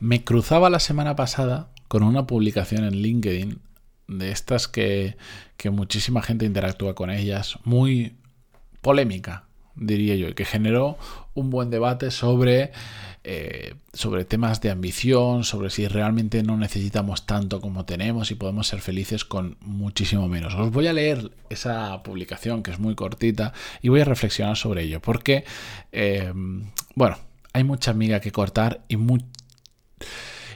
[0.00, 3.58] Me cruzaba la semana pasada con una publicación en LinkedIn
[4.06, 5.16] de estas que,
[5.70, 8.16] muchísima gente interactúa con ellas, muy
[8.80, 10.96] polémica, diría yo, y que generó
[11.34, 12.70] un buen debate sobre,
[13.24, 18.68] eh, sobre temas de ambición, sobre si realmente no necesitamos tanto como tenemos y podemos
[18.68, 20.54] ser felices con muchísimo menos.
[20.54, 23.52] Os voy a leer esa publicación que es muy cortita
[23.82, 25.44] y voy a reflexionar sobre ello, porque,
[25.90, 26.32] eh,
[26.94, 27.18] bueno,
[27.52, 29.24] hay mucha amiga que cortar y muy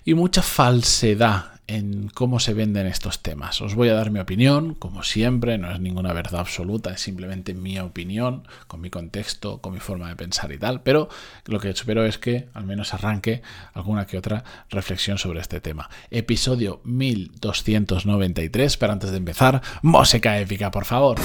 [0.05, 3.61] y mucha falsedad en cómo se venden estos temas.
[3.61, 7.55] Os voy a dar mi opinión, como siempre, no es ninguna verdad absoluta, es simplemente
[7.55, 11.09] mi opinión, con mi contexto, con mi forma de pensar y tal, pero
[11.47, 13.43] lo que espero es que al menos arranque
[13.75, 15.89] alguna que otra reflexión sobre este tema.
[16.11, 21.19] Episodio 1293, pero antes de empezar, música épica, por favor.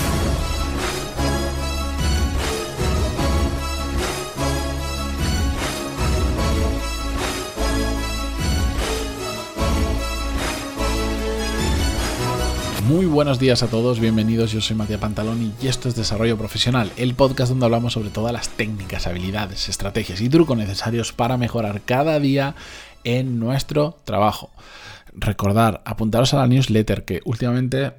[12.88, 16.90] Muy buenos días a todos, bienvenidos, yo soy Matías Pantaloni y esto es Desarrollo Profesional,
[16.96, 21.82] el podcast donde hablamos sobre todas las técnicas, habilidades, estrategias y trucos necesarios para mejorar
[21.82, 22.56] cada día
[23.04, 24.52] en nuestro trabajo.
[25.12, 27.92] Recordar, apuntaros a la newsletter que últimamente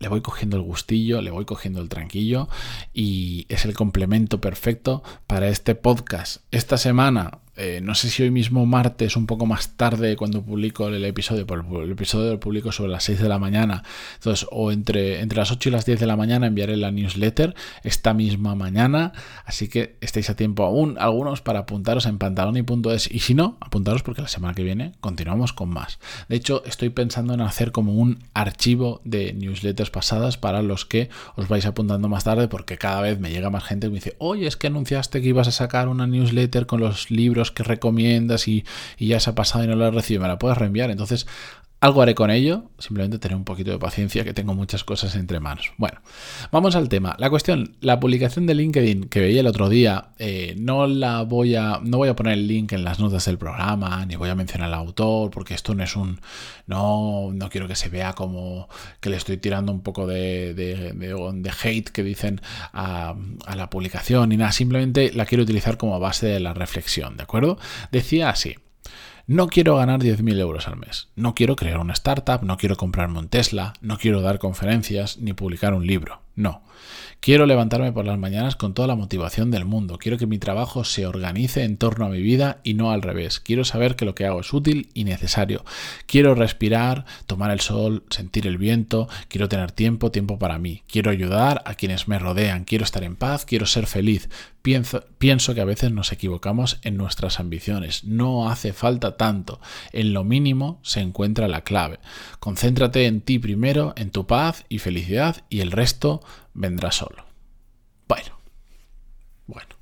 [0.00, 2.50] le voy cogiendo el gustillo, le voy cogiendo el tranquillo
[2.92, 6.42] y es el complemento perfecto para este podcast.
[6.50, 10.88] Esta semana eh, no sé si hoy mismo martes, un poco más tarde, cuando publico
[10.88, 13.82] el episodio, por el episodio lo publico sobre las 6 de la mañana,
[14.14, 17.54] entonces, o entre, entre las 8 y las 10 de la mañana enviaré la newsletter
[17.82, 19.12] esta misma mañana,
[19.44, 24.02] así que estáis a tiempo aún, algunos, para apuntaros en pantaloni.es, y si no, apuntaros
[24.02, 25.98] porque la semana que viene continuamos con más.
[26.28, 31.08] De hecho, estoy pensando en hacer como un archivo de newsletters pasadas para los que
[31.36, 34.16] os vais apuntando más tarde, porque cada vez me llega más gente que me dice,
[34.18, 38.48] oye, es que anunciaste que ibas a sacar una newsletter con los libros que recomiendas
[38.48, 38.64] y,
[38.98, 40.90] ya se ha pasado y no lo has recibido, me la puedes reenviar.
[40.90, 41.26] Entonces,
[41.80, 45.40] algo haré con ello, simplemente tener un poquito de paciencia que tengo muchas cosas entre
[45.40, 45.72] manos.
[45.76, 46.00] Bueno,
[46.50, 47.16] vamos al tema.
[47.18, 51.54] La cuestión, la publicación de LinkedIn que veía el otro día, eh, no la voy
[51.54, 54.34] a, no voy a poner el link en las notas del programa, ni voy a
[54.34, 56.20] mencionar al autor, porque esto no es un,
[56.66, 58.68] no, no quiero que se vea como
[59.00, 62.40] que le estoy tirando un poco de, de, de, hate que dicen
[62.72, 63.14] a,
[63.46, 67.24] a la publicación, ni nada, simplemente la quiero utilizar como base de la reflexión, ¿de
[67.24, 67.58] acuerdo?
[67.92, 68.56] Decía así.
[69.28, 71.08] No quiero ganar 10.000 euros al mes.
[71.16, 75.32] No quiero crear una startup, no quiero comprarme un Tesla, no quiero dar conferencias ni
[75.32, 76.20] publicar un libro.
[76.36, 76.62] No.
[77.20, 79.98] Quiero levantarme por las mañanas con toda la motivación del mundo.
[79.98, 83.40] Quiero que mi trabajo se organice en torno a mi vida y no al revés.
[83.40, 85.64] Quiero saber que lo que hago es útil y necesario.
[86.06, 89.08] Quiero respirar, tomar el sol, sentir el viento.
[89.26, 90.82] Quiero tener tiempo, tiempo para mí.
[90.86, 92.64] Quiero ayudar a quienes me rodean.
[92.64, 93.44] Quiero estar en paz.
[93.44, 94.28] Quiero ser feliz.
[94.62, 98.04] Pienso, pienso que a veces nos equivocamos en nuestras ambiciones.
[98.04, 99.60] No hace falta tanto.
[99.92, 101.98] En lo mínimo se encuentra la clave.
[102.38, 106.20] Concéntrate en ti primero, en tu paz y felicidad y el resto
[106.54, 107.24] vendrá solo.
[108.08, 108.38] Bueno,
[109.46, 109.76] bueno.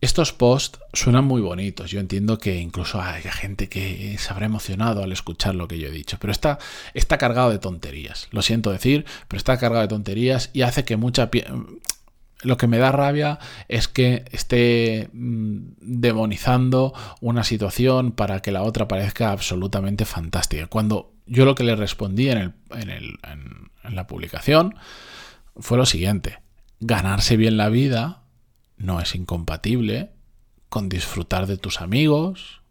[0.00, 1.90] Estos posts suenan muy bonitos.
[1.92, 5.86] Yo entiendo que incluso hay gente que se habrá emocionado al escuchar lo que yo
[5.88, 6.16] he dicho.
[6.20, 6.58] Pero está,
[6.92, 8.26] está cargado de tonterías.
[8.32, 11.30] Lo siento decir, pero está cargado de tonterías y hace que mucha...
[12.42, 13.38] Lo que me da rabia
[13.68, 20.66] es que esté mm, demonizando una situación para que la otra parezca absolutamente fantástica.
[20.66, 22.54] Cuando yo lo que le respondí en,
[23.84, 24.74] la publicación
[25.56, 26.40] fue lo siguiente.
[26.80, 28.22] Ganarse bien la vida
[28.76, 30.10] no es incompatible
[30.68, 32.62] con disfrutar de tus amigos,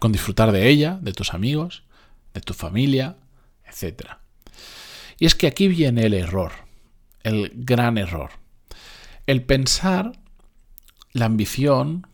[0.00, 1.84] con disfrutar de ella, de tus amigos,
[2.34, 3.16] de tu familia,
[3.64, 4.10] etc.
[5.18, 6.52] Y es que aquí viene el error,
[7.22, 8.30] el gran error.
[9.28, 10.12] El pensar
[11.12, 12.06] la ambición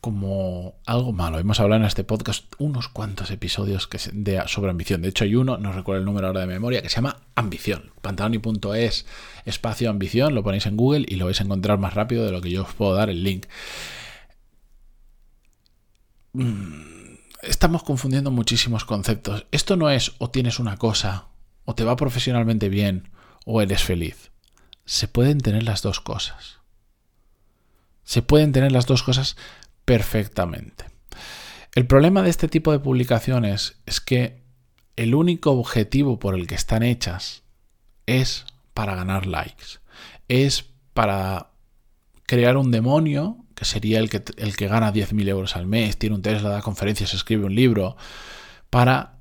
[0.00, 1.38] como algo malo.
[1.38, 5.02] Hemos hablado en este podcast unos cuantos episodios que sobre ambición.
[5.02, 7.90] De hecho, hay uno, no recuerdo el número ahora de memoria, que se llama Ambición.
[8.00, 9.04] Pantaloni.es
[9.44, 12.40] espacio ambición, lo ponéis en Google y lo vais a encontrar más rápido de lo
[12.40, 13.44] que yo os puedo dar el link.
[16.32, 19.44] Mm, estamos confundiendo muchísimos conceptos.
[19.52, 21.26] Esto no es o tienes una cosa,
[21.66, 23.10] o te va profesionalmente bien,
[23.44, 24.30] o eres feliz.
[24.84, 26.58] Se pueden tener las dos cosas.
[28.04, 29.36] Se pueden tener las dos cosas
[29.84, 30.86] perfectamente.
[31.74, 34.42] El problema de este tipo de publicaciones es que
[34.96, 37.42] el único objetivo por el que están hechas
[38.06, 38.44] es
[38.74, 39.80] para ganar likes.
[40.28, 41.50] Es para
[42.26, 46.16] crear un demonio, que sería el que, el que gana 10.000 euros al mes, tiene
[46.16, 47.96] un Tesla, da conferencias, escribe un libro,
[48.70, 49.13] para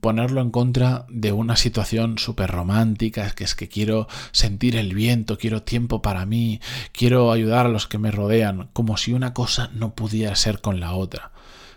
[0.00, 5.38] ponerlo en contra de una situación súper romántica, que es que quiero sentir el viento,
[5.38, 6.60] quiero tiempo para mí,
[6.92, 10.80] quiero ayudar a los que me rodean, como si una cosa no pudiera ser con
[10.80, 11.32] la otra.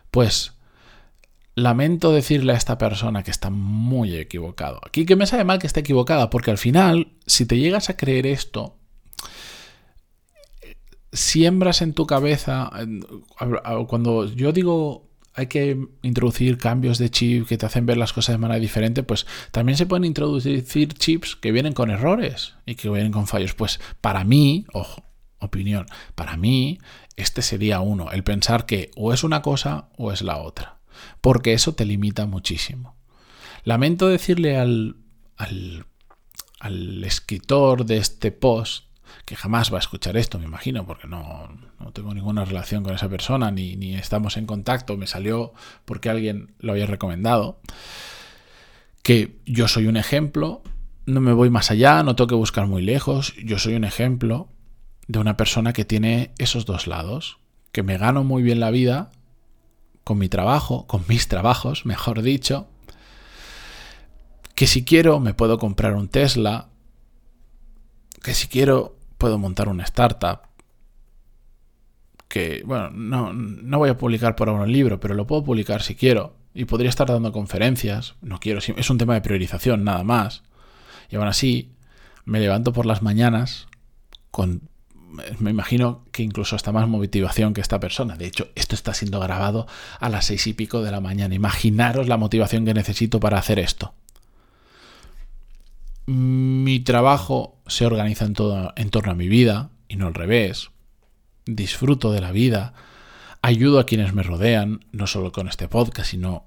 [0.10, 0.54] Pues
[1.56, 4.80] lamento decirle a esta persona que está muy equivocado.
[4.86, 7.98] Aquí que me sabe mal que esté equivocada, porque al final, si te llegas a
[7.98, 8.78] creer esto,
[11.12, 12.72] siembras en tu cabeza,
[13.88, 15.09] cuando yo digo
[15.40, 19.04] hay que introducir cambios de chip que te hacen ver las cosas de manera diferente,
[19.04, 23.54] pues también se pueden introducir chips que vienen con errores y que vienen con fallos.
[23.54, 25.06] Pues para mí, ojo,
[25.40, 26.80] opinión, para mí
[27.16, 30.80] este sería uno, el pensar que o es una cosa o es la otra,
[31.22, 32.98] porque eso te limita muchísimo.
[33.64, 34.98] Lamento decirle al,
[35.38, 35.86] al,
[36.60, 38.89] al escritor de este post
[39.26, 41.50] que jamás va a escuchar esto, me imagino, porque no,
[41.94, 45.54] tengo ninguna relación con esa persona, ni, ni, estamos en contacto, me salió
[45.86, 47.60] porque alguien lo había recomendado,
[49.04, 50.62] que yo soy un ejemplo,
[51.06, 54.50] no me voy más allá, no tengo que buscar muy lejos, yo soy un ejemplo
[55.08, 57.40] de una persona que tiene esos dos lados,
[57.72, 59.12] que me gano muy bien la vida
[60.04, 62.68] con mi trabajo, con mis trabajos, mejor dicho,
[64.56, 66.70] que si quiero me puedo comprar un Tesla,
[68.22, 70.40] que si quiero puedo montar una startup
[72.28, 75.82] que, bueno, no, no voy a publicar por ahora un libro, pero lo puedo publicar
[75.82, 76.36] si quiero.
[76.54, 80.44] Y podría estar dando conferencias, no quiero, es un tema de priorización nada más.
[81.10, 81.72] Y aún así,
[82.26, 83.68] me levanto por las mañanas
[84.32, 84.62] con,
[85.40, 88.16] me imagino que incluso hasta más motivación que esta persona.
[88.16, 89.68] De hecho, esto está siendo grabado
[90.00, 91.36] a las seis y pico de la mañana.
[91.36, 93.94] Imaginaros la motivación que necesito para hacer esto
[96.10, 100.72] mi trabajo se organiza en, todo, en torno a mi vida y no al revés.
[101.46, 102.74] Disfruto de la vida,
[103.44, 106.46] ayudo a quienes me rodean, no solo con este podcast, sino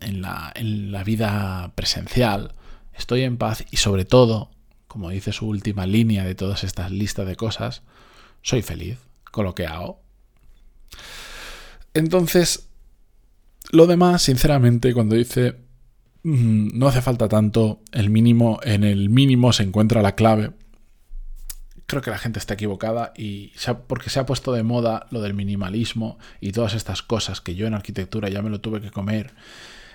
[0.00, 2.54] en la, en la vida presencial.
[2.92, 4.50] Estoy en paz y sobre todo,
[4.88, 7.82] como dice su última línea de todas estas listas de cosas,
[8.42, 8.98] soy feliz
[9.30, 10.02] con lo que hago.
[11.94, 12.68] Entonces,
[13.70, 15.56] lo demás, sinceramente, cuando dice
[16.24, 20.52] no hace falta tanto, el mínimo, en el mínimo se encuentra la clave.
[21.86, 23.52] Creo que la gente está equivocada y
[23.86, 27.66] porque se ha puesto de moda lo del minimalismo y todas estas cosas que yo
[27.66, 29.34] en arquitectura ya me lo tuve que comer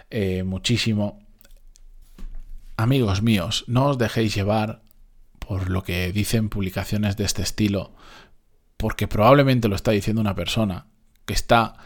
[0.09, 1.19] eh, muchísimo.
[2.75, 4.83] Amigos míos, no os dejéis llevar
[5.39, 7.93] por lo que dicen publicaciones de este estilo,
[8.75, 10.87] porque probablemente lo está diciendo una persona
[11.25, 11.77] que está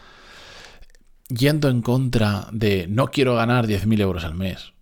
[1.34, 4.72] yendo en contra de no quiero ganar 10.000 euros al mes,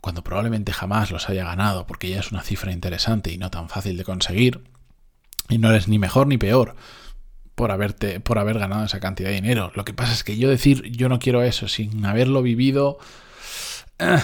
[0.00, 3.68] cuando probablemente jamás los haya ganado, porque ya es una cifra interesante y no tan
[3.68, 4.64] fácil de conseguir,
[5.48, 6.74] y no eres ni mejor ni peor
[7.54, 9.72] por, haberte, por haber ganado esa cantidad de dinero.
[9.74, 12.98] Lo que pasa es que yo decir yo no quiero eso sin haberlo vivido,
[13.98, 14.18] eh,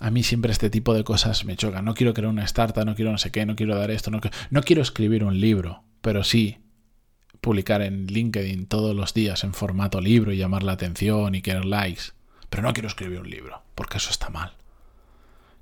[0.00, 1.84] a mí siempre este tipo de cosas me chocan.
[1.84, 4.20] No quiero crear una startup, no quiero no sé qué, no quiero dar esto, no,
[4.50, 6.61] no quiero escribir un libro, pero sí
[7.42, 11.64] publicar en LinkedIn todos los días en formato libro y llamar la atención y querer
[11.66, 12.12] likes.
[12.48, 14.52] Pero no quiero escribir un libro, porque eso está mal.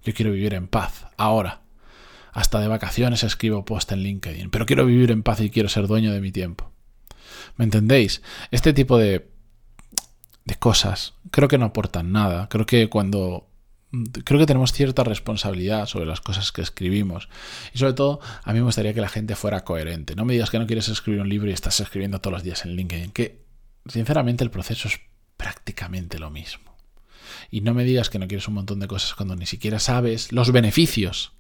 [0.05, 1.63] Yo quiero vivir en paz, ahora.
[2.33, 5.87] Hasta de vacaciones escribo post en LinkedIn, pero quiero vivir en paz y quiero ser
[5.87, 6.71] dueño de mi tiempo.
[7.57, 8.23] ¿Me entendéis?
[8.51, 9.29] Este tipo de,
[10.45, 12.49] de cosas creo que no aportan nada.
[12.51, 13.49] Creo que cuando
[14.25, 17.29] creo que tenemos cierta responsabilidad sobre las cosas que escribimos.
[17.75, 20.15] Y sobre todo, a mí me gustaría que la gente fuera coherente.
[20.15, 22.65] No me digas que no quieres escribir un libro y estás escribiendo todos los días
[22.65, 23.45] en LinkedIn, que
[23.87, 25.01] sinceramente el proceso es
[25.37, 26.77] prácticamente lo mismo.
[27.51, 30.33] Y no me digas que no quieres un montón de cosas cuando ni siquiera sabes
[30.33, 31.33] los beneficios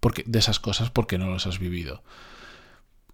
[0.00, 2.04] porque, de esas cosas porque no los has vivido.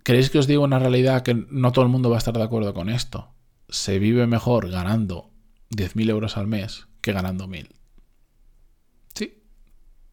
[0.02, 2.42] ¿Queréis que os diga una realidad que no todo el mundo va a estar de
[2.42, 3.32] acuerdo con esto?
[3.68, 5.30] Se vive mejor ganando
[5.70, 7.81] 10.000 euros al mes que ganando 1.000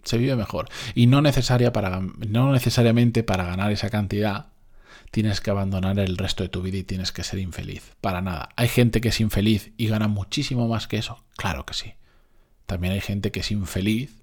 [0.03, 0.69] se vive mejor.
[0.95, 4.47] Y no, necesaria para, no necesariamente para ganar esa cantidad
[5.11, 7.93] tienes que abandonar el resto de tu vida y tienes que ser infeliz.
[8.01, 8.49] Para nada.
[8.55, 11.23] ¿Hay gente que es infeliz y gana muchísimo más que eso?
[11.35, 11.93] Claro que sí.
[12.65, 14.21] También hay gente que es infeliz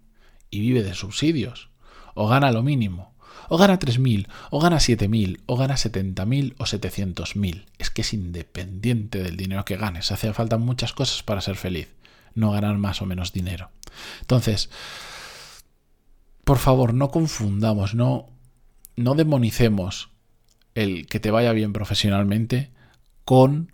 [0.50, 1.70] y vive de subsidios.
[2.14, 3.14] O gana lo mínimo.
[3.48, 7.66] O gana 3.000, o gana 7.000, o gana 70.000 o 700.000.
[7.78, 10.10] Es que es independiente del dinero que ganes.
[10.10, 11.88] Hace falta muchas cosas para ser feliz.
[12.34, 13.70] No ganar más o menos dinero.
[14.20, 14.70] Entonces,
[16.46, 18.28] por favor, no confundamos, no,
[18.94, 20.10] no demonicemos
[20.76, 22.70] el que te vaya bien profesionalmente
[23.24, 23.72] con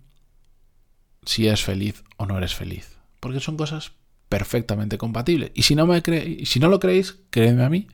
[1.23, 2.97] si eres feliz o no eres feliz.
[3.21, 3.93] Porque son cosas
[4.31, 5.51] perfectamente compatibles.
[5.53, 6.03] Y si no, me
[6.47, 7.89] si no lo creéis, créeme a mí,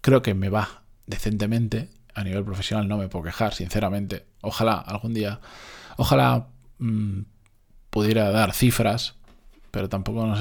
[0.00, 1.90] creo que me va decentemente.
[2.14, 4.24] A nivel profesional no me puedo quejar, sinceramente.
[4.40, 5.40] Ojalá algún día,
[5.98, 6.48] ojalá
[6.78, 7.24] mm,
[7.90, 9.16] pudiera dar cifras
[9.70, 10.40] pero tampoco nos,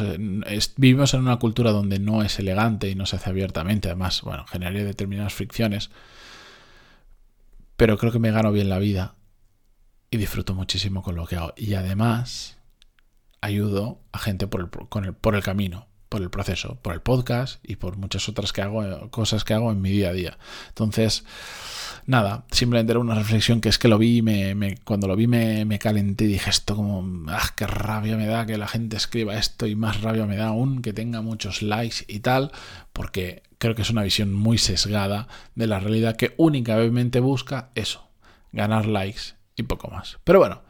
[0.78, 3.90] vivimos en una cultura donde no es elegante y no se hace abiertamente.
[3.90, 5.90] Además, bueno, generaría determinadas fricciones.
[7.76, 9.16] Pero creo que me gano bien la vida
[10.10, 11.54] y disfruto muchísimo con lo que hago.
[11.56, 12.58] Y además
[13.42, 17.76] ayudo a gente por el, por el camino, por el proceso, por el podcast y
[17.76, 20.38] por muchas otras que hago, cosas que hago en mi día a día.
[20.70, 21.26] Entonces,
[22.06, 25.66] nada, simplemente era una reflexión que es que lo vi, me, cuando lo vi me,
[25.66, 29.38] me, calenté y dije esto como, ah, qué rabia me da que la gente escriba
[29.38, 32.52] esto y más rabia me da aún que tenga muchos likes y tal,
[32.94, 38.08] porque creo que es una visión muy sesgada de la realidad que únicamente busca eso,
[38.52, 40.20] ganar likes y poco más.
[40.24, 40.62] Pero bueno,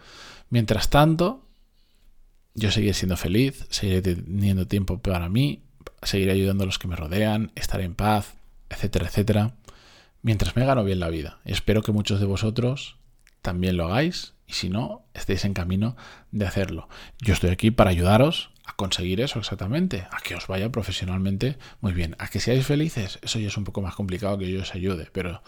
[0.50, 1.47] mientras tanto,
[2.58, 5.62] yo seguiré siendo feliz, seguiré teniendo tiempo para mí,
[6.02, 8.34] seguiré ayudando a los que me rodean, estaré en paz,
[8.70, 9.54] etcétera, etcétera,
[10.24, 11.38] mientras me gano bien la vida.
[11.46, 12.98] Espero que muchos de vosotros
[13.44, 15.96] también lo hagáis y si no, estéis en camino
[16.32, 16.90] de hacerlo.
[17.20, 21.94] Yo estoy aquí para ayudaros a conseguir eso exactamente, a que os vaya profesionalmente muy
[21.94, 23.20] bien, a que seáis felices.
[23.22, 25.44] Eso ya es un poco más complicado que yo os ayude, pero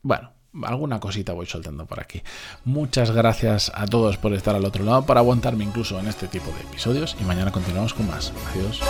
[0.00, 0.32] bueno,
[0.64, 2.22] alguna cosita voy soltando por aquí.
[2.64, 6.50] Muchas gracias a todos por estar al otro lado, para aguantarme incluso en este tipo
[6.52, 8.32] de episodios y mañana continuamos con más.
[8.52, 8.80] Adiós.